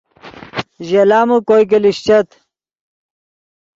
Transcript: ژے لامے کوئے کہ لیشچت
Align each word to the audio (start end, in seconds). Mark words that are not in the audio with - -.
ژے 0.87 1.01
لامے 1.09 1.37
کوئے 1.47 1.63
کہ 1.69 1.77
لیشچت 1.83 2.27